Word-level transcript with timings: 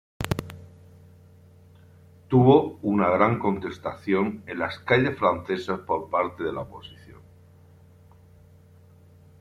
Tuvo 2.27 2.79
una 2.81 3.07
gran 3.11 3.37
contestación 3.37 4.41
en 4.47 4.57
las 4.57 4.79
calles 4.79 5.15
francesas 5.15 5.81
por 5.81 6.09
parte 6.09 6.41
de 6.43 6.51
la 6.51 6.61
oposición. 6.61 7.21